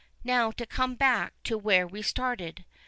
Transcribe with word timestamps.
Now, 0.23 0.49
to 0.49 0.65
come 0.65 0.95
back 0.95 1.33
to 1.43 1.59
where 1.59 1.85
we 1.85 2.01
started. 2.01 2.65